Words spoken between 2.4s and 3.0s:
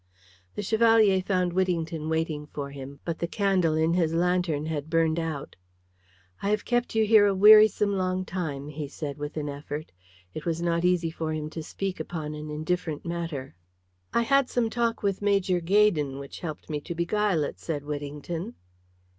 for him,